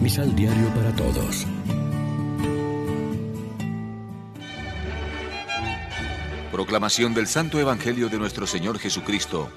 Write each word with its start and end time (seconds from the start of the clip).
Misal 0.00 0.34
Diario 0.34 0.66
para 0.70 0.96
Todos. 0.96 1.46
Proclamación 6.50 7.12
del 7.12 7.26
Santo 7.26 7.60
Evangelio 7.60 8.08
de 8.08 8.18
nuestro 8.18 8.46
Señor 8.46 8.78
Jesucristo, 8.78 9.50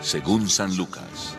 según 0.00 0.48
San 0.48 0.74
Lucas. 0.74 1.36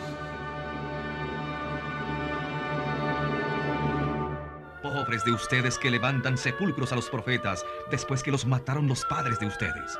Pobres 4.80 5.24
de 5.24 5.32
ustedes 5.32 5.76
que 5.76 5.90
levantan 5.90 6.38
sepulcros 6.38 6.92
a 6.92 6.94
los 6.94 7.10
profetas 7.10 7.64
después 7.90 8.22
que 8.22 8.30
los 8.30 8.46
mataron 8.46 8.86
los 8.86 9.04
padres 9.06 9.40
de 9.40 9.46
ustedes. 9.46 9.98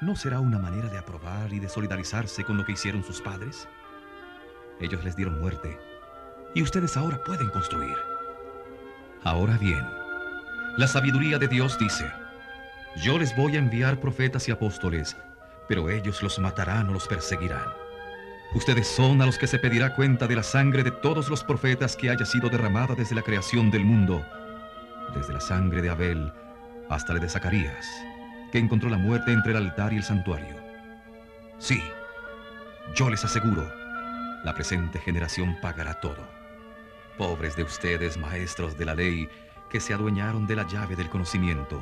¿No 0.00 0.16
será 0.16 0.40
una 0.40 0.58
manera 0.58 0.88
de 0.88 0.96
aprobar 0.96 1.52
y 1.52 1.60
de 1.60 1.68
solidarizarse 1.68 2.44
con 2.44 2.56
lo 2.56 2.64
que 2.64 2.72
hicieron 2.72 3.04
sus 3.04 3.20
padres? 3.20 3.68
Ellos 4.80 5.04
les 5.04 5.14
dieron 5.16 5.38
muerte 5.38 5.78
y 6.54 6.62
ustedes 6.62 6.96
ahora 6.96 7.22
pueden 7.24 7.48
construir. 7.50 7.96
Ahora 9.24 9.58
bien, 9.58 9.84
la 10.76 10.86
sabiduría 10.86 11.38
de 11.38 11.48
Dios 11.48 11.78
dice, 11.78 12.10
yo 13.02 13.18
les 13.18 13.34
voy 13.36 13.56
a 13.56 13.58
enviar 13.58 13.98
profetas 14.00 14.48
y 14.48 14.52
apóstoles, 14.52 15.16
pero 15.68 15.90
ellos 15.90 16.22
los 16.22 16.38
matarán 16.38 16.88
o 16.88 16.92
los 16.92 17.08
perseguirán. 17.08 17.72
Ustedes 18.54 18.86
son 18.86 19.20
a 19.20 19.26
los 19.26 19.36
que 19.36 19.48
se 19.48 19.58
pedirá 19.58 19.96
cuenta 19.96 20.28
de 20.28 20.36
la 20.36 20.44
sangre 20.44 20.84
de 20.84 20.92
todos 20.92 21.28
los 21.28 21.42
profetas 21.42 21.96
que 21.96 22.10
haya 22.10 22.24
sido 22.24 22.48
derramada 22.48 22.94
desde 22.94 23.16
la 23.16 23.22
creación 23.22 23.70
del 23.70 23.84
mundo, 23.84 24.24
desde 25.14 25.32
la 25.32 25.40
sangre 25.40 25.82
de 25.82 25.90
Abel 25.90 26.32
hasta 26.88 27.14
la 27.14 27.20
de 27.20 27.28
Zacarías, 27.28 27.86
que 28.52 28.58
encontró 28.58 28.88
la 28.88 28.98
muerte 28.98 29.32
entre 29.32 29.52
el 29.52 29.58
altar 29.58 29.92
y 29.92 29.96
el 29.96 30.04
santuario. 30.04 30.54
Sí, 31.58 31.82
yo 32.94 33.10
les 33.10 33.24
aseguro, 33.24 33.68
la 34.44 34.54
presente 34.54 35.00
generación 35.00 35.56
pagará 35.60 35.94
todo. 35.94 36.43
Pobres 37.18 37.54
de 37.54 37.62
ustedes, 37.62 38.16
maestros 38.16 38.76
de 38.76 38.84
la 38.84 38.94
ley, 38.94 39.28
que 39.70 39.78
se 39.78 39.94
adueñaron 39.94 40.46
de 40.46 40.56
la 40.56 40.66
llave 40.66 40.96
del 40.96 41.08
conocimiento. 41.08 41.80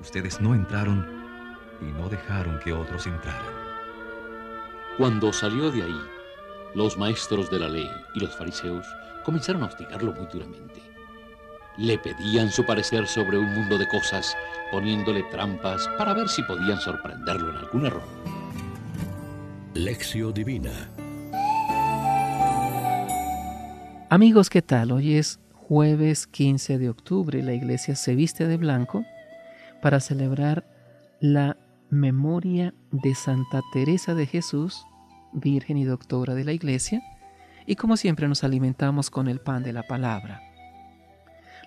Ustedes 0.00 0.40
no 0.40 0.54
entraron 0.54 1.24
y 1.80 1.86
no 1.86 2.10
dejaron 2.10 2.58
que 2.60 2.72
otros 2.72 3.06
entraran. 3.06 3.54
Cuando 4.98 5.32
salió 5.32 5.70
de 5.70 5.82
ahí, 5.82 6.00
los 6.74 6.98
maestros 6.98 7.50
de 7.50 7.58
la 7.58 7.68
ley 7.68 7.90
y 8.14 8.20
los 8.20 8.36
fariseos 8.36 8.86
comenzaron 9.24 9.62
a 9.62 9.66
hostigarlo 9.66 10.12
muy 10.12 10.26
duramente. 10.26 10.82
Le 11.78 11.98
pedían 11.98 12.50
su 12.50 12.64
parecer 12.66 13.06
sobre 13.08 13.38
un 13.38 13.52
mundo 13.52 13.78
de 13.78 13.88
cosas, 13.88 14.36
poniéndole 14.70 15.22
trampas 15.24 15.88
para 15.96 16.12
ver 16.12 16.28
si 16.28 16.42
podían 16.42 16.80
sorprenderlo 16.80 17.50
en 17.50 17.56
algún 17.56 17.86
error. 17.86 18.08
Lección 19.74 20.32
Divina 20.34 20.93
Amigos, 24.14 24.48
¿qué 24.48 24.62
tal? 24.62 24.92
Hoy 24.92 25.14
es 25.14 25.40
jueves 25.54 26.28
15 26.28 26.78
de 26.78 26.88
octubre. 26.88 27.42
La 27.42 27.52
iglesia 27.52 27.96
se 27.96 28.14
viste 28.14 28.46
de 28.46 28.56
blanco 28.58 29.04
para 29.82 29.98
celebrar 29.98 30.64
la 31.18 31.56
memoria 31.90 32.74
de 32.92 33.16
Santa 33.16 33.60
Teresa 33.72 34.14
de 34.14 34.26
Jesús, 34.26 34.86
Virgen 35.32 35.78
y 35.78 35.84
Doctora 35.84 36.36
de 36.36 36.44
la 36.44 36.52
Iglesia, 36.52 37.02
y 37.66 37.74
como 37.74 37.96
siempre 37.96 38.28
nos 38.28 38.44
alimentamos 38.44 39.10
con 39.10 39.26
el 39.26 39.40
pan 39.40 39.64
de 39.64 39.72
la 39.72 39.82
palabra. 39.82 40.40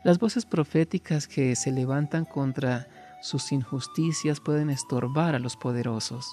Las 0.06 0.18
voces 0.18 0.46
proféticas 0.46 1.28
que 1.28 1.54
se 1.58 1.74
levantan 1.74 2.24
contra 2.24 2.88
sus 3.22 3.52
injusticias 3.52 4.40
pueden 4.40 4.70
estorbar 4.70 5.36
a 5.36 5.40
los 5.40 5.58
poderosos. 5.58 6.32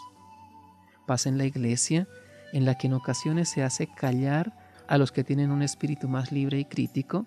Pasa 1.08 1.28
en 1.28 1.38
la 1.38 1.44
Iglesia 1.44 2.06
en 2.52 2.66
la 2.66 2.76
que 2.76 2.86
en 2.86 2.92
ocasiones 2.92 3.48
se 3.48 3.64
hace 3.64 3.88
callar 3.88 4.63
a 4.88 4.98
los 4.98 5.12
que 5.12 5.24
tienen 5.24 5.50
un 5.50 5.62
espíritu 5.62 6.08
más 6.08 6.32
libre 6.32 6.58
y 6.58 6.64
crítico, 6.64 7.26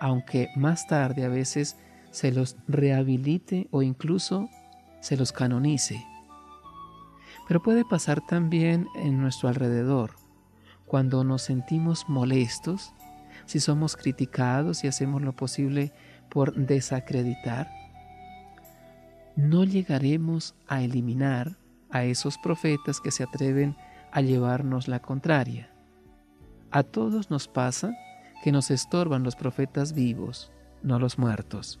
aunque 0.00 0.48
más 0.56 0.86
tarde 0.86 1.24
a 1.24 1.28
veces 1.28 1.76
se 2.10 2.32
los 2.32 2.56
rehabilite 2.68 3.68
o 3.70 3.82
incluso 3.82 4.48
se 5.00 5.16
los 5.16 5.32
canonice. 5.32 6.04
Pero 7.46 7.62
puede 7.62 7.84
pasar 7.84 8.20
también 8.26 8.86
en 8.96 9.20
nuestro 9.20 9.48
alrededor, 9.48 10.16
cuando 10.86 11.24
nos 11.24 11.42
sentimos 11.42 12.08
molestos, 12.08 12.92
si 13.44 13.60
somos 13.60 13.96
criticados 13.96 14.84
y 14.84 14.88
hacemos 14.88 15.22
lo 15.22 15.34
posible 15.34 15.92
por 16.30 16.54
desacreditar, 16.54 17.70
no 19.36 19.64
llegaremos 19.64 20.54
a 20.66 20.82
eliminar 20.82 21.56
a 21.90 22.04
esos 22.04 22.38
profetas 22.38 23.00
que 23.00 23.10
se 23.10 23.22
atreven 23.22 23.76
a 24.10 24.22
llevarnos 24.22 24.88
la 24.88 25.00
contraria. 25.00 25.75
A 26.76 26.82
todos 26.82 27.30
nos 27.30 27.48
pasa 27.48 27.96
que 28.44 28.52
nos 28.52 28.70
estorban 28.70 29.22
los 29.22 29.34
profetas 29.34 29.94
vivos, 29.94 30.52
no 30.82 30.98
los 30.98 31.18
muertos. 31.18 31.80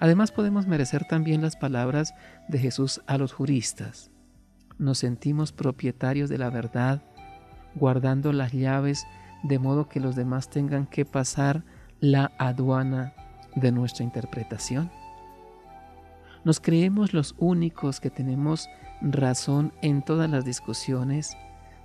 Además 0.00 0.32
podemos 0.32 0.66
merecer 0.66 1.04
también 1.04 1.42
las 1.42 1.56
palabras 1.56 2.14
de 2.48 2.58
Jesús 2.58 3.02
a 3.06 3.18
los 3.18 3.34
juristas. 3.34 4.10
Nos 4.78 4.96
sentimos 4.96 5.52
propietarios 5.52 6.30
de 6.30 6.38
la 6.38 6.48
verdad, 6.48 7.02
guardando 7.74 8.32
las 8.32 8.52
llaves 8.52 9.06
de 9.42 9.58
modo 9.58 9.90
que 9.90 10.00
los 10.00 10.16
demás 10.16 10.48
tengan 10.48 10.86
que 10.86 11.04
pasar 11.04 11.62
la 12.00 12.32
aduana 12.38 13.12
de 13.56 13.72
nuestra 13.72 14.04
interpretación. 14.04 14.90
Nos 16.44 16.60
creemos 16.60 17.12
los 17.12 17.34
únicos 17.36 18.00
que 18.00 18.08
tenemos 18.08 18.70
razón 19.02 19.74
en 19.82 20.00
todas 20.00 20.30
las 20.30 20.46
discusiones 20.46 21.36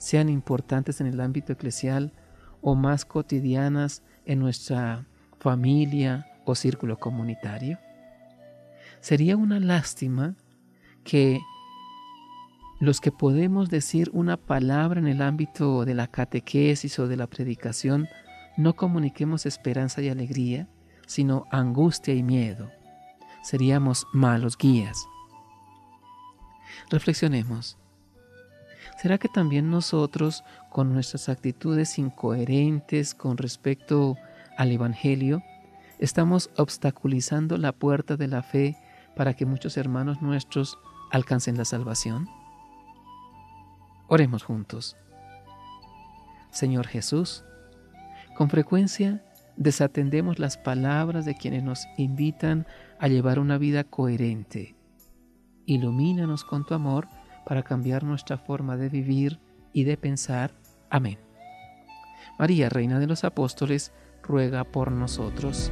sean 0.02 0.30
importantes 0.30 1.00
en 1.00 1.06
el 1.06 1.22
ámbito 1.22 1.54
eclesial 1.54 2.12
o 2.60 2.74
más 2.74 3.06
cotidianas 3.06 4.02
en 4.26 4.40
nuestra 4.40 5.06
familia 5.40 6.26
o 6.44 6.56
círculo 6.56 6.98
comunitario? 6.98 7.78
Sería 9.00 9.38
una 9.38 9.60
lástima 9.60 10.34
que 11.04 11.40
los 12.80 13.00
que 13.00 13.12
podemos 13.12 13.70
decir 13.70 14.10
una 14.12 14.38
palabra 14.38 15.00
en 15.00 15.08
el 15.08 15.22
ámbito 15.22 15.86
de 15.86 15.94
la 15.94 16.08
catequesis 16.08 16.98
o 16.98 17.08
de 17.08 17.16
la 17.16 17.28
predicación 17.28 18.08
no 18.58 18.74
comuniquemos 18.74 19.46
esperanza 19.46 20.02
y 20.02 20.10
alegría, 20.10 20.68
sino 21.06 21.46
angustia 21.52 22.16
y 22.16 22.24
miedo. 22.24 22.72
Seríamos 23.44 24.08
malos 24.14 24.58
guías. 24.58 25.06
Reflexionemos. 26.90 27.78
¿Será 29.02 29.18
que 29.18 29.30
también 29.30 29.72
nosotros, 29.72 30.44
con 30.70 30.94
nuestras 30.94 31.28
actitudes 31.28 31.98
incoherentes 31.98 33.16
con 33.16 33.36
respecto 33.36 34.16
al 34.60 34.72
Evangelio, 34.72 35.42
estamos 35.98 36.52
obstaculizando 36.56 37.58
la 37.58 37.72
puerta 37.72 38.16
de 38.16 38.28
la 38.28 38.44
fe 38.44 38.78
para 39.16 39.34
que 39.34 39.48
muchos 39.48 39.76
hermanos 39.76 40.22
nuestros 40.22 40.78
alcancen 41.12 41.58
la 41.58 41.66
salvación? 41.66 42.30
Oremos 44.08 44.44
juntos. 44.44 44.96
Señor 46.52 46.86
Jesús, 46.86 47.44
con 48.38 48.52
frecuencia 48.52 49.26
desatendemos 49.58 50.38
las 50.38 50.60
palabras 50.60 51.26
de 51.26 51.34
quienes 51.34 51.64
nos 51.64 51.88
invitan 51.98 52.68
a 53.00 53.08
llevar 53.08 53.40
una 53.40 53.58
vida 53.58 53.84
coherente. 53.84 54.76
Ilumínanos 55.66 56.44
con 56.44 56.68
tu 56.68 56.76
amor 56.76 57.08
para 57.46 57.64
cambiar 57.64 58.04
nuestra 58.04 58.38
forma 58.38 58.78
de 58.78 58.90
vivir 58.90 59.40
y 59.74 59.84
de 59.84 59.98
pensar. 59.98 60.52
Amén. 60.90 61.18
María, 62.38 62.70
Reina 62.70 63.00
de 63.00 63.08
los 63.08 63.24
Apóstoles, 63.24 63.92
ruega 64.24 64.64
por 64.64 64.92
nosotros. 64.92 65.72